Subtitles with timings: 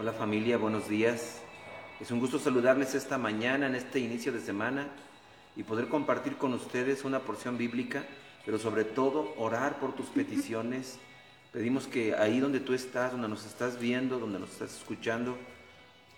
[0.00, 1.40] Hola familia, buenos días.
[1.98, 4.86] Es un gusto saludarles esta mañana, en este inicio de semana,
[5.56, 8.04] y poder compartir con ustedes una porción bíblica,
[8.46, 11.00] pero sobre todo orar por tus peticiones.
[11.52, 15.36] Pedimos que ahí donde tú estás, donde nos estás viendo, donde nos estás escuchando,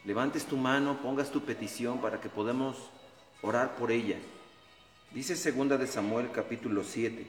[0.05, 2.77] levantes tu mano, pongas tu petición para que podamos
[3.41, 4.19] orar por ella.
[5.15, 7.27] Dice segunda de Samuel capítulo 7.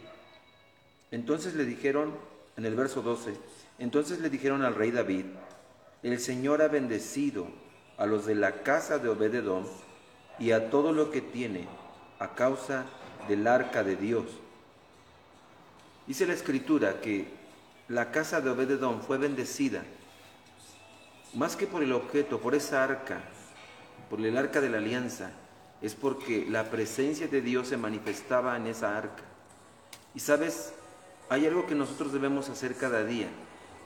[1.12, 2.14] Entonces le dijeron,
[2.58, 3.38] en el verso 12,
[3.80, 5.28] entonces le dijeron al rey David,
[6.04, 7.48] el Señor ha bendecido
[7.98, 9.68] a los de la casa de Obededón
[10.40, 11.68] y a todo lo que tiene
[12.20, 12.86] a causa
[13.28, 14.26] del arca de Dios.
[16.08, 17.28] Dice la escritura que
[17.88, 19.84] la casa de Obededón fue bendecida
[21.34, 23.22] más que por el objeto, por esa arca,
[24.10, 25.32] por el arca de la alianza,
[25.82, 29.24] es porque la presencia de Dios se manifestaba en esa arca.
[30.14, 30.74] Y sabes,
[31.30, 33.30] hay algo que nosotros debemos hacer cada día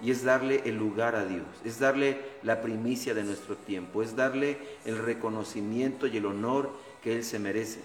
[0.01, 4.15] y es darle el lugar a Dios, es darle la primicia de nuestro tiempo, es
[4.15, 6.71] darle el reconocimiento y el honor
[7.01, 7.79] que Él se merece.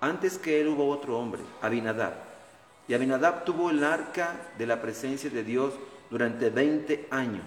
[0.00, 2.14] Antes que Él hubo otro hombre, Abinadab,
[2.86, 5.72] y Abinadab tuvo el arca de la presencia de Dios
[6.10, 7.44] durante 20 años.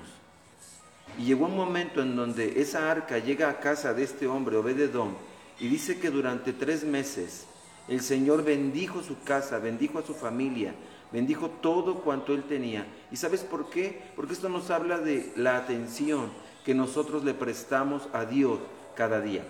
[1.18, 5.16] Y llegó un momento en donde esa arca llega a casa de este hombre, Obededón,
[5.60, 7.46] y dice que durante tres meses
[7.88, 10.74] el Señor bendijo su casa, bendijo a su familia,
[11.12, 12.86] bendijo todo cuanto él tenía.
[13.12, 14.02] ¿Y sabes por qué?
[14.16, 16.32] Porque esto nos habla de la atención
[16.66, 18.60] que nosotros le prestamos a Dios
[18.96, 19.44] cada día.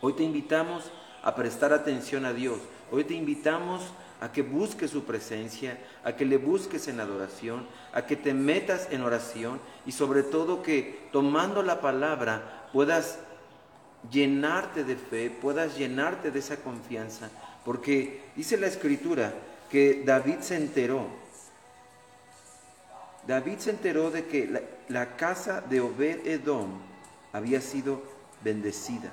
[0.00, 0.90] Hoy te invitamos
[1.22, 2.58] a prestar atención a Dios.
[2.90, 3.82] Hoy te invitamos
[4.20, 8.88] a que busques su presencia, a que le busques en adoración, a que te metas
[8.90, 13.18] en oración y sobre todo que tomando la palabra puedas
[14.10, 17.30] llenarte de fe, puedas llenarte de esa confianza,
[17.64, 19.32] porque dice la escritura
[19.70, 21.06] que David se enteró,
[23.26, 26.80] David se enteró de que la, casa de Obed Edom
[27.32, 28.02] había sido
[28.42, 29.10] bendecida,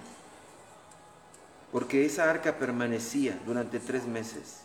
[1.72, 4.62] porque esa arca permanecía durante tres meses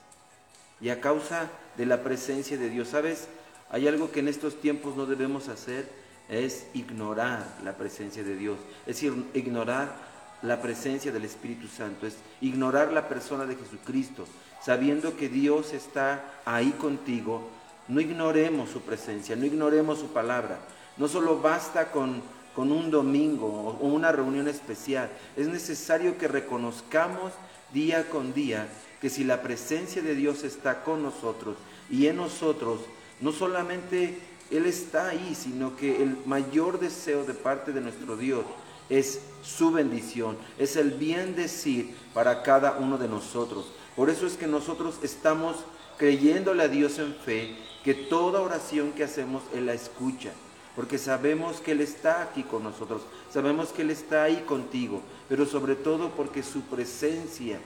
[0.80, 2.88] y a causa de la presencia de Dios.
[2.88, 3.28] ¿Sabes?
[3.70, 5.88] Hay algo que en estos tiempos no debemos hacer,
[6.28, 10.11] es ignorar la presencia de Dios, es decir, ignorar
[10.42, 14.26] la presencia del Espíritu Santo, es ignorar la persona de Jesucristo,
[14.62, 17.48] sabiendo que Dios está ahí contigo,
[17.88, 20.58] no ignoremos su presencia, no ignoremos su palabra.
[20.96, 22.22] No solo basta con,
[22.54, 27.32] con un domingo o una reunión especial, es necesario que reconozcamos
[27.72, 28.68] día con día
[29.00, 31.56] que si la presencia de Dios está con nosotros
[31.90, 32.80] y en nosotros,
[33.20, 34.18] no solamente
[34.50, 38.44] Él está ahí, sino que el mayor deseo de parte de nuestro Dios
[38.88, 43.72] es su bendición, es el bien decir para cada uno de nosotros.
[43.96, 45.56] Por eso es que nosotros estamos
[45.98, 50.32] creyéndole a Dios en fe, que toda oración que hacemos Él la escucha,
[50.76, 55.46] porque sabemos que Él está aquí con nosotros, sabemos que Él está ahí contigo, pero
[55.46, 57.60] sobre todo porque su presencia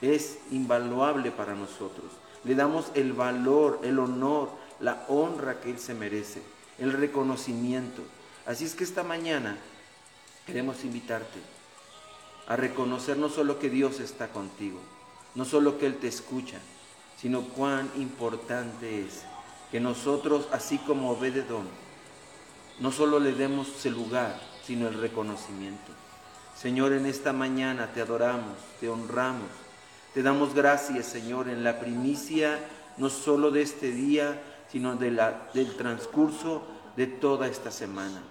[0.00, 2.10] es invaluable para nosotros.
[2.44, 4.50] Le damos el valor, el honor,
[4.80, 6.42] la honra que Él se merece,
[6.78, 8.02] el reconocimiento.
[8.44, 9.56] Así es que esta mañana
[10.46, 11.38] queremos invitarte
[12.48, 14.78] a reconocer no solo que Dios está contigo,
[15.34, 16.58] no solo que Él te escucha,
[17.20, 19.22] sino cuán importante es
[19.70, 21.66] que nosotros, así como Obededón,
[22.80, 25.92] no solo le demos el lugar, sino el reconocimiento.
[26.56, 29.48] Señor, en esta mañana te adoramos, te honramos,
[30.14, 32.58] te damos gracias, Señor, en la primicia
[32.98, 36.62] no solo de este día, sino del transcurso
[36.96, 38.22] de toda esta semana.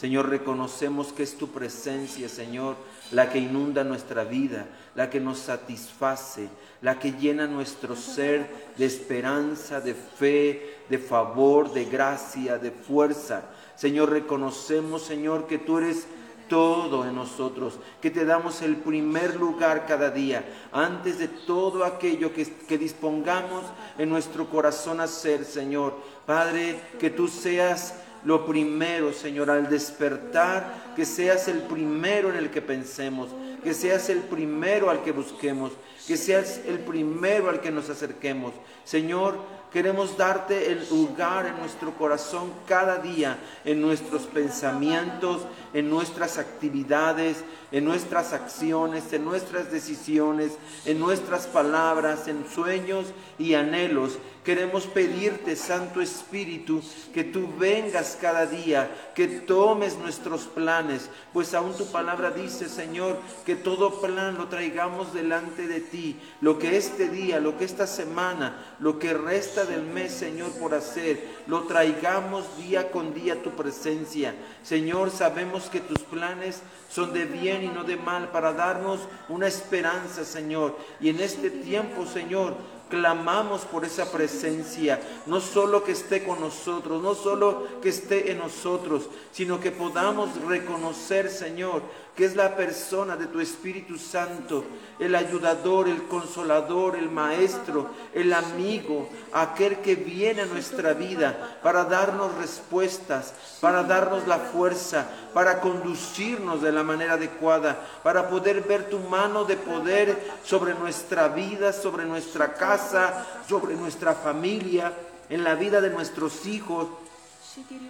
[0.00, 2.76] Señor, reconocemos que es tu presencia, Señor,
[3.10, 6.48] la que inunda nuestra vida, la que nos satisface,
[6.80, 13.42] la que llena nuestro ser de esperanza, de fe, de favor, de gracia, de fuerza.
[13.76, 16.06] Señor, reconocemos, Señor, que tú eres
[16.48, 22.32] todo en nosotros, que te damos el primer lugar cada día, antes de todo aquello
[22.32, 23.66] que, que dispongamos
[23.98, 25.94] en nuestro corazón hacer, Señor.
[26.24, 27.94] Padre, que tú seas
[28.24, 33.30] lo primero, Señor, al despertar, que seas el primero en el que pensemos,
[33.62, 35.72] que seas el primero al que busquemos,
[36.06, 38.52] que seas el primero al que nos acerquemos.
[38.84, 39.38] Señor,
[39.72, 47.44] queremos darte el lugar en nuestro corazón cada día, en nuestros pensamientos, en nuestras actividades,
[47.72, 50.52] en nuestras acciones, en nuestras decisiones,
[50.84, 53.06] en nuestras palabras, en sueños
[53.38, 54.18] y anhelos.
[54.44, 56.82] Queremos pedirte, Santo Espíritu,
[57.12, 63.18] que tú vengas cada día, que tomes nuestros planes, pues aún tu palabra dice, Señor,
[63.44, 67.86] que todo plan lo traigamos delante de ti lo que este día, lo que esta
[67.86, 73.42] semana, lo que resta del mes, Señor, por hacer, lo traigamos día con día a
[73.42, 74.34] tu presencia.
[74.62, 79.46] Señor, sabemos que tus planes son de bien y no de mal para darnos una
[79.46, 80.76] esperanza, Señor.
[81.00, 82.54] Y en este tiempo, Señor,
[82.90, 88.38] clamamos por esa presencia, no solo que esté con nosotros, no solo que esté en
[88.38, 91.82] nosotros, sino que podamos reconocer, Señor,
[92.20, 94.62] que es la persona de tu Espíritu Santo,
[94.98, 101.84] el ayudador, el consolador, el maestro, el amigo, aquel que viene a nuestra vida para
[101.84, 103.32] darnos respuestas,
[103.62, 109.44] para darnos la fuerza, para conducirnos de la manera adecuada, para poder ver tu mano
[109.44, 114.92] de poder sobre nuestra vida, sobre nuestra casa, sobre nuestra familia,
[115.30, 116.86] en la vida de nuestros hijos,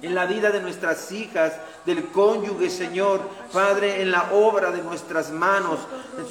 [0.03, 1.53] en la vida de nuestras hijas,
[1.85, 3.21] del cónyuge, Señor,
[3.53, 5.81] Padre, en la obra de nuestras manos,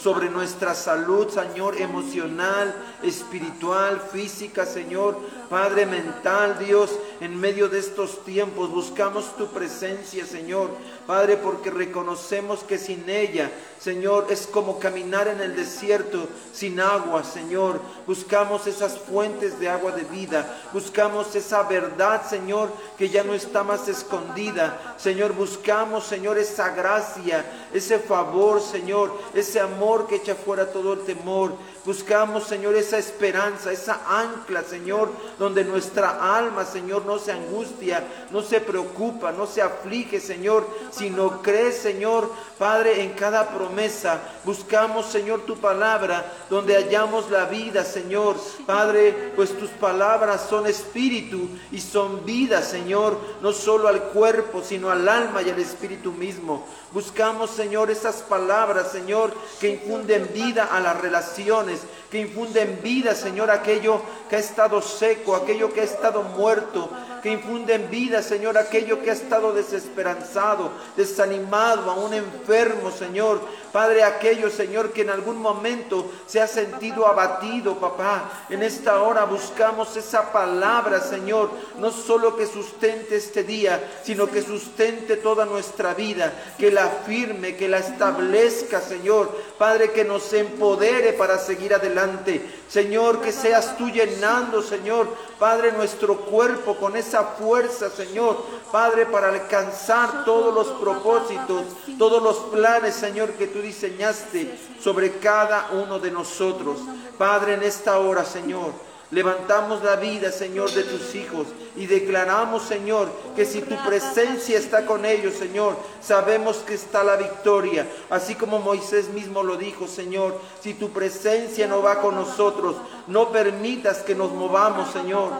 [0.01, 2.73] sobre nuestra salud, Señor, emocional,
[3.03, 5.17] espiritual, física, Señor,
[5.49, 6.91] Padre mental, Dios,
[7.21, 10.69] en medio de estos tiempos buscamos tu presencia, Señor,
[11.07, 13.49] Padre, porque reconocemos que sin ella,
[13.79, 17.81] Señor, es como caminar en el desierto sin agua, Señor.
[18.05, 23.63] Buscamos esas fuentes de agua de vida, buscamos esa verdad, Señor, que ya no está
[23.63, 24.95] más escondida.
[24.97, 31.01] Señor, buscamos, Señor, esa gracia, ese favor, Señor, ese amor que echa fuera todo el
[31.01, 31.53] temor.
[31.85, 38.41] Buscamos, Señor, esa esperanza, esa ancla, Señor, donde nuestra alma, Señor, no se angustia, no
[38.41, 44.19] se preocupa, no se aflige, Señor, sino cree, Señor, Padre, en cada promesa.
[44.43, 48.35] Buscamos, Señor, tu palabra, donde hallamos la vida, Señor.
[48.65, 54.89] Padre, pues tus palabras son espíritu y son vida, Señor, no solo al cuerpo, sino
[54.89, 56.65] al alma y al espíritu mismo.
[56.91, 61.68] Buscamos, Señor, esas palabras, Señor, que infunden vida a las relaciones,
[62.09, 66.89] que infunden vida, Señor, aquello que ha estado seco, aquello que ha estado muerto,
[67.21, 73.41] que infunden vida, Señor, aquello que ha estado desesperanzado, desanimado, aún enfermo, Señor.
[73.71, 78.45] Padre, aquello, Señor, que en algún momento se ha sentido abatido, papá.
[78.49, 84.41] En esta hora buscamos esa palabra, Señor, no solo que sustente este día, sino que
[84.41, 89.29] sustente toda nuestra vida, que la firme, que la establezca, Señor.
[89.57, 92.41] Padre, que nos empodere para seguir adelante.
[92.67, 95.07] Señor, que seas tú llenando, Señor,
[95.39, 98.37] Padre, nuestro cuerpo con esa fuerza, Señor,
[98.71, 101.63] Padre, para alcanzar todos los propósitos,
[101.97, 106.77] todos los planes, Señor, que tú diseñaste sobre cada uno de nosotros.
[107.17, 108.71] Padre, en esta hora, Señor,
[109.11, 114.85] Levantamos la vida, Señor, de tus hijos y declaramos, Señor, que si tu presencia está
[114.85, 117.87] con ellos, Señor, sabemos que está la victoria.
[118.11, 122.75] Así como Moisés mismo lo dijo, Señor, si tu presencia no va con nosotros,
[123.07, 125.31] no permitas que nos movamos, Señor.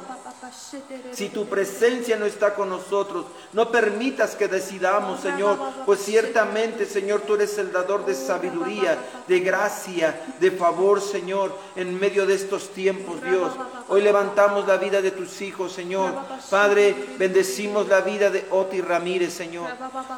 [1.12, 7.22] Si tu presencia no está con nosotros, no permitas que decidamos, Señor, pues ciertamente, Señor,
[7.22, 8.98] tú eres el dador de sabiduría,
[9.28, 13.52] de gracia, de favor, Señor, en medio de estos tiempos, Dios.
[13.88, 16.14] Hoy levantamos la vida de tus hijos, Señor.
[16.50, 19.70] Padre, bendecimos la vida de Oti Ramírez, Señor.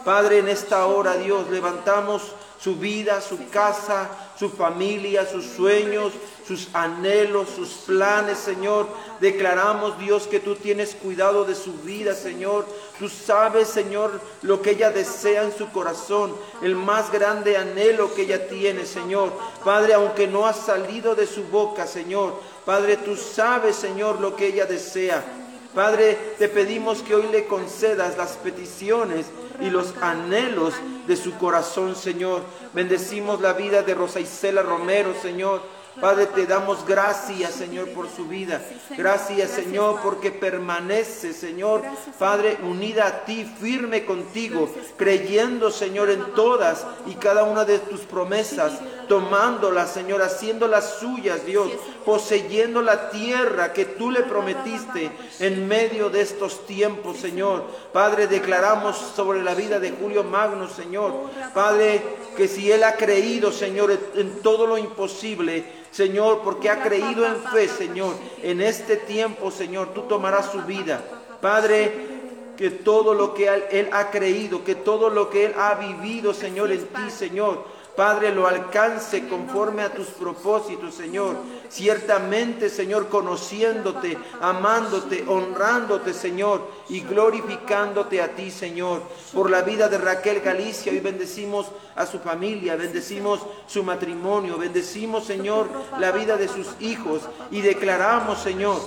[0.03, 6.13] Padre, en esta hora, Dios, levantamos su vida, su casa, su familia, sus sueños,
[6.47, 8.87] sus anhelos, sus planes, Señor.
[9.19, 12.67] Declaramos, Dios, que tú tienes cuidado de su vida, Señor.
[12.99, 18.23] Tú sabes, Señor, lo que ella desea en su corazón, el más grande anhelo que
[18.23, 19.33] ella tiene, Señor.
[19.65, 22.39] Padre, aunque no ha salido de su boca, Señor.
[22.63, 25.40] Padre, tú sabes, Señor, lo que ella desea.
[25.73, 29.27] Padre, te pedimos que hoy le concedas las peticiones
[29.61, 30.73] y los anhelos
[31.07, 32.41] de su corazón, Señor.
[32.73, 35.61] Bendecimos la vida de Rosa Isela Romero, Señor.
[35.99, 38.61] Padre, te damos gracias, Señor, por su vida.
[38.97, 41.83] Gracias, Señor, porque permanece, Señor,
[42.17, 48.01] Padre, unida a ti, firme contigo, creyendo, Señor, en todas y cada una de tus
[48.01, 51.69] promesas, tomándolas, Señor, haciéndolas suyas, Dios,
[52.05, 57.63] poseyendo la tierra que tú le prometiste en medio de estos tiempos, Señor.
[57.93, 61.13] Padre, declaramos sobre la vida de Julio Magno, Señor.
[61.53, 62.01] Padre,
[62.35, 67.41] que si él ha creído, Señor, en todo lo imposible, Señor, porque ha creído en
[67.43, 68.15] fe, Señor.
[68.41, 71.01] En este tiempo, Señor, tú tomarás su vida.
[71.41, 72.11] Padre,
[72.57, 76.71] que todo lo que él ha creído, que todo lo que él ha vivido, Señor,
[76.71, 81.35] en ti, Señor, Padre, lo alcance conforme a tus propósitos, Señor.
[81.69, 89.03] Ciertamente, Señor, conociéndote, amándote, honrándote, Señor, y glorificándote a ti, Señor.
[89.33, 95.25] Por la vida de Raquel Galicia, hoy bendecimos a su familia, bendecimos su matrimonio, bendecimos,
[95.25, 95.67] Señor,
[95.99, 98.79] la vida de sus hijos y declaramos, Señor,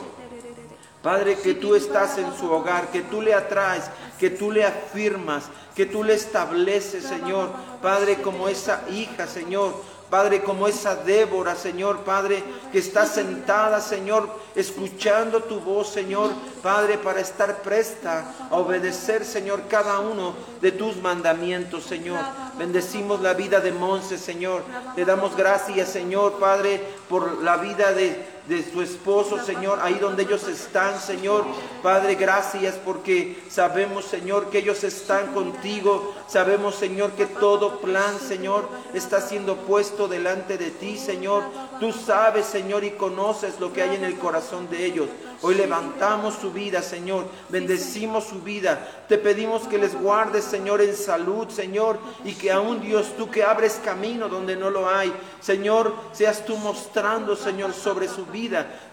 [1.04, 3.84] Padre, que tú estás en su hogar, que tú le atraes,
[4.18, 5.44] que tú le afirmas,
[5.76, 7.50] que tú le estableces, Señor.
[7.84, 9.74] Padre, como esa hija, Señor.
[10.08, 16.30] Padre, como esa Débora, Señor, Padre, que está sentada, Señor, escuchando tu voz, Señor,
[16.62, 22.20] Padre, para estar presta a obedecer, Señor, cada uno de tus mandamientos, Señor.
[22.56, 24.62] Bendecimos la vida de Monse, Señor.
[24.96, 30.24] Le damos gracias, Señor, Padre, por la vida de de su esposo, Señor, ahí donde
[30.24, 31.44] ellos están, Señor.
[31.82, 36.14] Padre, gracias porque sabemos, Señor, que ellos están contigo.
[36.28, 41.42] Sabemos, Señor, que todo plan, Señor, está siendo puesto delante de ti, Señor.
[41.80, 45.08] Tú sabes, Señor, y conoces lo que hay en el corazón de ellos.
[45.42, 47.26] Hoy levantamos su vida, Señor.
[47.50, 49.04] Bendecimos su vida.
[49.08, 51.98] Te pedimos que les guardes, Señor, en salud, Señor.
[52.24, 56.56] Y que aún Dios, tú que abres camino donde no lo hay, Señor, seas tú
[56.56, 58.33] mostrando, Señor, sobre su vida,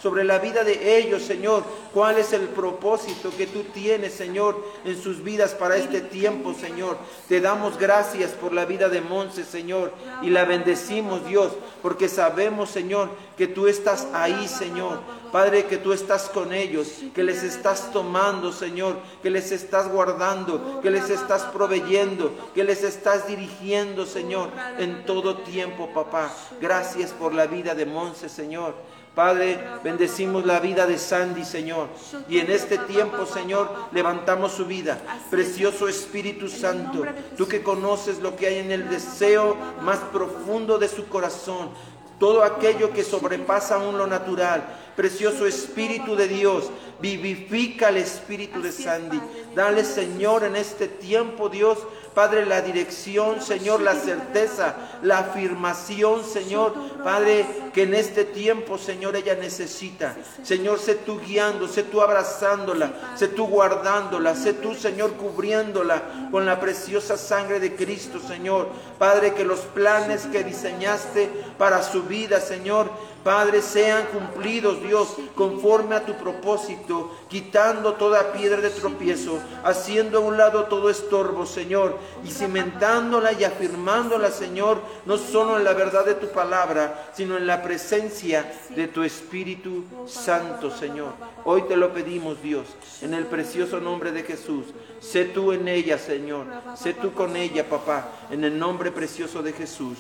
[0.02, 1.64] sobre la vida de ellos, Señor.
[1.94, 6.98] Cuál es el propósito que tú tienes, Señor, en sus vidas para este tiempo, Señor.
[7.28, 9.92] Te damos gracias por la vida de Monse, Señor.
[10.22, 15.00] Y la bendecimos, Dios, porque sabemos, Señor, que tú estás ahí, Señor.
[15.32, 20.82] Padre, que tú estás con ellos, que les estás tomando, Señor, que les estás guardando,
[20.82, 26.34] que les estás proveyendo, que les estás dirigiendo, Señor, en todo tiempo, papá.
[26.60, 28.76] Gracias por la vida de Monse, Señor.
[29.16, 31.90] Padre, bendecimos la vida de Sandy, Señor.
[32.30, 35.00] Y en este tiempo, Señor, levantamos su vida.
[35.30, 37.04] Precioso Espíritu Santo,
[37.36, 41.72] tú que conoces lo que hay en el deseo más profundo de su corazón,
[42.20, 44.78] todo aquello que sobrepasa aún lo natural.
[44.96, 46.70] Precioso Espíritu de Dios,
[47.02, 49.20] vivifica el Espíritu de Sandy.
[49.56, 51.80] Dale, Señor, en este tiempo, Dios,
[52.14, 59.16] Padre, la dirección, Señor, la certeza, la afirmación, Señor, Padre, que en este tiempo, Señor,
[59.16, 60.16] ella necesita.
[60.44, 66.02] Señor, sé tú guiando, sé tú abrazándola, sé tú guardándola, sé tú, Señor, cubriéndola
[66.32, 68.68] con la preciosa sangre de Cristo, Señor.
[69.00, 72.90] Padre, que los planes que diseñaste para su vida, Señor,
[73.24, 80.22] Padre, sean cumplidos, Dios, conforme a tu propósito, quitando toda piedra de tropiezo, haciendo a
[80.22, 86.06] un lado todo estorbo, Señor, y cimentándola y afirmándola, Señor, no solo en la verdad
[86.06, 91.14] de tu palabra, sino en la presencia de tu Espíritu Santo, Señor.
[91.44, 92.66] Hoy te lo pedimos, Dios,
[93.02, 94.66] en el precioso nombre de Jesús.
[95.00, 96.46] Sé tú en ella, Señor.
[96.76, 99.98] Sé tú con ella, papá, en el nombre precioso de Jesús.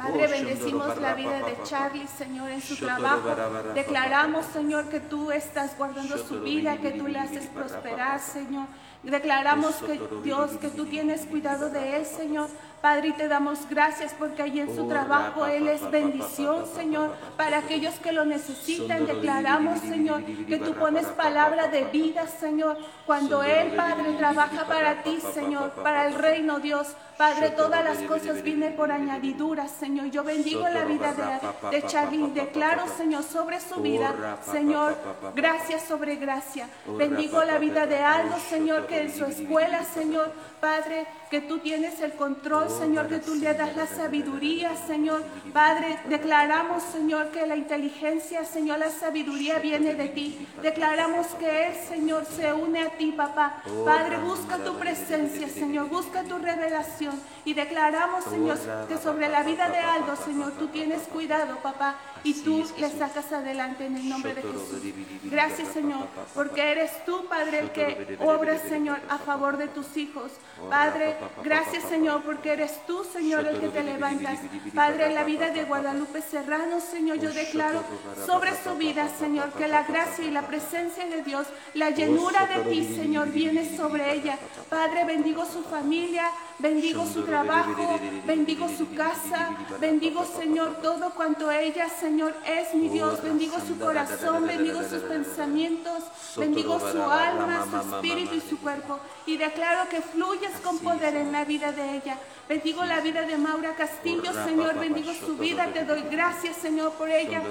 [0.00, 3.28] Padre, bendecimos la vida de Charlie, Señor, en su trabajo.
[3.74, 8.66] Declaramos, Señor, que tú estás guardando su vida, que tú le haces prosperar, Señor.
[9.02, 12.48] Declaramos que Dios, que tú tienes cuidado de él, Señor.
[12.80, 17.58] Padre, y te damos gracias porque allí en su trabajo Él es bendición, Señor, para
[17.58, 19.06] aquellos que lo necesitan.
[19.06, 25.18] Declaramos, Señor, que tú pones palabra de vida, Señor, cuando Él, Padre, trabaja para ti,
[25.34, 26.96] Señor, para el reino, Dios.
[27.18, 30.10] Padre, todas las cosas vienen por añadidura, Señor.
[30.10, 32.30] Yo bendigo la vida de, de Charly.
[32.30, 34.96] Declaro, Señor, sobre su vida, Señor,
[35.34, 36.66] gracias sobre gracia.
[36.86, 40.32] Bendigo la vida de Aldo, Señor, que en su escuela, Señor,
[40.62, 45.22] Padre, que tú tienes el control, Señor, que tú le das la sabiduría, Señor.
[45.52, 50.46] Padre, declaramos, Señor, que la inteligencia, Señor, la sabiduría viene de ti.
[50.62, 53.62] Declaramos que Él, Señor, se une a ti, papá.
[53.84, 57.20] Padre, busca tu presencia, Señor, busca tu revelación.
[57.44, 58.58] Y declaramos, Señor,
[58.88, 63.32] que sobre la vida de Aldo, Señor, tú tienes cuidado, papá y tú le sacas
[63.32, 64.82] adelante en el nombre de Jesús.
[65.24, 70.32] Gracias, Señor, porque eres tú, Padre, el que obras, Señor, a favor de tus hijos.
[70.68, 74.38] Padre, gracias, Señor, porque eres tú, Señor, el que te levantas.
[74.74, 77.82] Padre, en la vida de Guadalupe Serrano, Señor, yo declaro
[78.26, 82.70] sobre su vida, Señor, que la gracia y la presencia de Dios, la llenura de
[82.70, 84.38] ti, Señor, viene sobre ella.
[84.68, 91.88] Padre, bendigo su familia, bendigo su trabajo, bendigo su casa, bendigo, Señor, todo cuanto ella,
[91.88, 93.22] Señor, Señor, es mi Dios.
[93.22, 96.02] Bendigo su corazón, bendigo sus pensamientos,
[96.36, 98.98] bendigo su alma, su espíritu y su cuerpo.
[99.26, 102.18] Y declaro que fluyes con poder en la vida de ella.
[102.48, 104.76] Bendigo la vida de Maura Castillo, Señor.
[104.76, 105.68] Bendigo su vida.
[105.72, 107.42] Te doy gracias, Señor, por ella.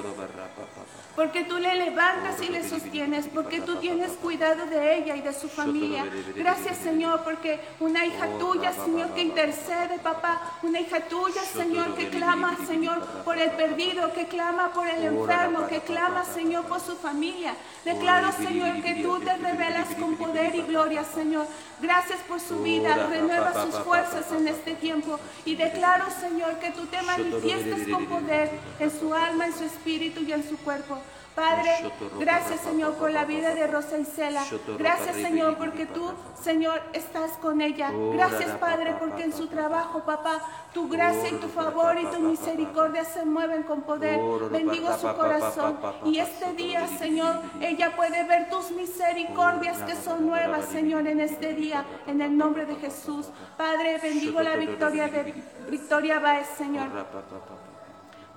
[1.15, 3.29] Porque tú le levantas y le sostienes.
[3.33, 6.03] Porque tú tienes cuidado de ella y de su familia.
[6.35, 10.41] Gracias, Señor, porque una hija tuya, Señor, que intercede, papá.
[10.63, 15.67] Una hija tuya, Señor, que clama, Señor, por el perdido, que clama por el enfermo,
[15.67, 17.53] que clama, Señor, por su familia.
[17.85, 21.47] Declaro, Señor, que tú te revelas con poder y gloria, Señor.
[21.81, 23.07] Gracias por su vida.
[23.07, 25.19] Renueva sus fuerzas en este tiempo.
[25.45, 30.21] Y declaro, Señor, que tú te manifiestes con poder en su alma, en su espíritu
[30.21, 30.97] y en su cuerpo.
[31.35, 34.43] Padre, gracias Señor por la vida de Rosa Isela.
[34.77, 37.91] Gracias Señor porque tú, Señor, estás con ella.
[38.13, 40.41] Gracias Padre porque en su trabajo, papá,
[40.73, 44.19] tu gracia y tu favor y tu misericordia se mueven con poder.
[44.51, 45.77] Bendigo su corazón.
[46.05, 51.53] Y este día, Señor, ella puede ver tus misericordias que son nuevas, Señor, en este
[51.53, 53.27] día, en el nombre de Jesús.
[53.57, 55.33] Padre, bendigo la victoria de
[55.69, 56.89] Victoria Baez, Señor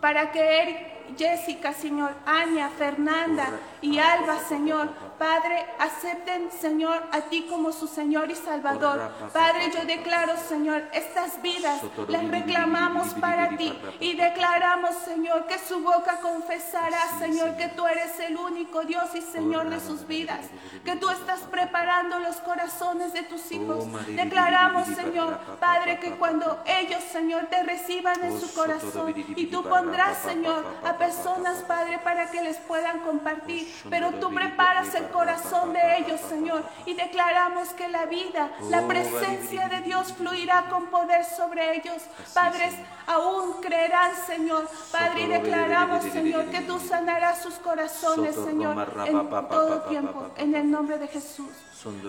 [0.02, 3.46] para que Jessica, Señor, Ania, Fernanda
[3.80, 4.88] y Alba, Señor,
[5.22, 9.08] Padre, acepten, Señor, a ti como su Señor y Salvador.
[9.32, 15.80] Padre, yo declaro, Señor, estas vidas las reclamamos para ti y declaramos, Señor, que su
[15.80, 20.40] boca confesará, Señor, que tú eres el único Dios y Señor de sus vidas,
[20.84, 23.86] que tú estás preparando los corazones de tus hijos.
[24.08, 30.18] Declaramos, Señor, Padre, que cuando ellos, Señor, te reciban en su corazón y tú pondrás,
[30.18, 35.98] Señor, a personas, Padre, para que les puedan compartir, pero tú preparas el corazón de
[35.98, 36.64] ellos, Señor.
[36.86, 42.02] Y declaramos que la vida, la oh, presencia de Dios fluirá con poder sobre ellos.
[42.34, 42.74] Padres,
[43.06, 44.68] aún creerán, Señor.
[44.90, 48.76] Padre, y declaramos, Señor, que tú sanarás sus corazones, Señor,
[49.06, 51.50] en todo tiempo, en el nombre de Jesús.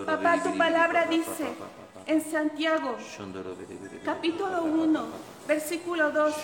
[0.06, 1.46] Papá, tu palabra dice
[2.06, 2.96] en Santiago,
[4.04, 5.06] capítulo 1,
[5.46, 6.34] versículo 2,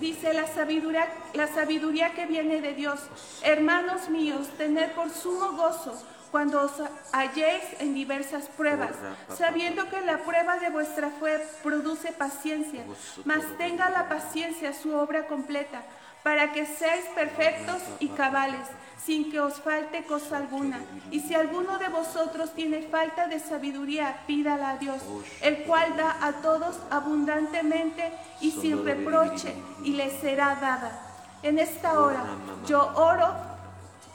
[0.00, 3.00] dice la sabiduría, la sabiduría que viene de Dios.
[3.42, 5.94] Hermanos míos, tened por sumo gozo
[6.30, 6.72] cuando os
[7.12, 8.90] halléis en diversas pruebas,
[9.38, 12.82] sabiendo que la prueba de vuestra fe produce paciencia,
[13.24, 15.82] mas tenga la paciencia su obra completa,
[16.24, 18.66] para que seáis perfectos y cabales
[19.04, 20.80] sin que os falte cosa alguna.
[21.10, 25.02] Y si alguno de vosotros tiene falta de sabiduría, pídala a Dios,
[25.42, 29.54] el cual da a todos abundantemente y sin reproche,
[29.84, 31.00] y le será dada.
[31.42, 32.24] En esta hora
[32.66, 33.53] yo oro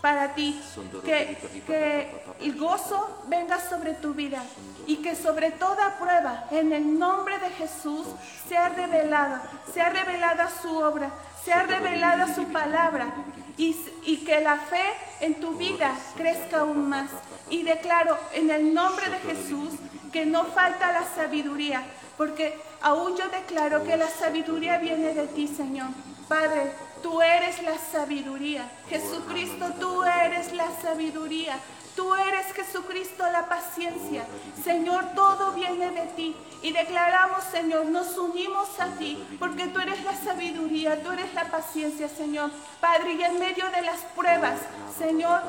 [0.02, 0.62] para ti,
[1.04, 1.38] que,
[1.68, 4.44] que el gozo venga sobre tu vida
[4.88, 8.08] y que sobre toda prueba, en el nombre de Jesús,
[8.48, 9.42] sea revelada,
[9.74, 11.12] sea revelada su obra,
[11.44, 13.14] sea revelada su palabra
[13.58, 14.84] y, y, que la fe
[15.20, 17.10] en tu vida crezca aún más.
[17.50, 19.74] Y declaro en el nombre de Jesús
[20.14, 21.84] que no falta la sabiduría,
[22.18, 25.88] porque aún yo declaro que la sabiduría viene de ti, Señor.
[26.28, 26.72] Padre,
[27.02, 28.70] tú eres la sabiduría.
[28.90, 31.60] Jesucristo, tú eres la sabiduría.
[32.00, 34.24] Tú eres Jesucristo la paciencia.
[34.64, 36.34] Señor, todo viene de ti.
[36.62, 41.52] Y declaramos, Señor, nos unimos a ti, porque tú eres la sabiduría, tú eres la
[41.52, 42.52] paciencia, Señor.
[42.80, 44.62] Padre, y en medio de las pruebas,
[44.98, 45.42] Señor,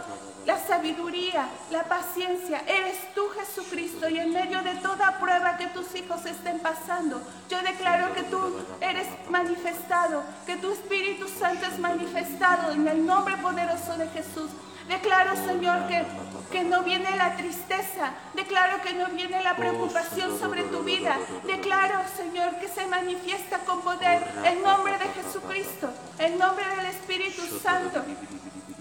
[0.45, 5.95] la sabiduría, la paciencia, eres tú Jesucristo y en medio de toda prueba que tus
[5.95, 12.73] hijos estén pasando, yo declaro que tú eres manifestado, que tu Espíritu Santo es manifestado
[12.73, 14.51] en el nombre poderoso de Jesús.
[14.90, 16.03] Declaro, Señor, que,
[16.50, 18.11] que no viene la tristeza.
[18.35, 21.16] Declaro que no viene la preocupación sobre tu vida.
[21.46, 27.42] Declaro, Señor, que se manifiesta con poder el nombre de Jesucristo, el nombre del Espíritu
[27.62, 28.03] Santo.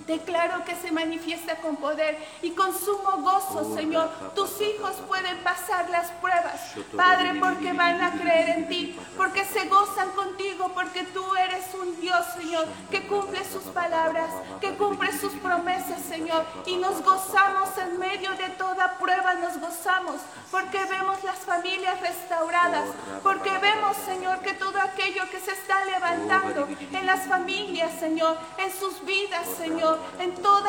[0.09, 4.09] Declaro que se manifiesta con poder y con sumo gozo, Señor.
[4.33, 6.59] Tus hijos pueden pasar las pruebas,
[6.97, 12.01] Padre, porque van a creer en ti, porque se gozan contigo, porque tú eres un
[12.01, 16.43] Dios, Señor, que cumple sus palabras, que cumple sus promesas, Señor.
[16.65, 20.15] Y nos gozamos en medio de toda prueba, nos gozamos,
[20.49, 22.89] porque vemos las familias restauradas,
[23.21, 28.71] porque vemos, Señor, que todo aquello que se está levantando en las familias, Señor, en
[28.73, 30.49] sus vidas, Señor, en toda